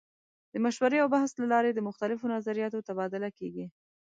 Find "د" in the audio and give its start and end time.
0.53-0.55, 1.73-1.79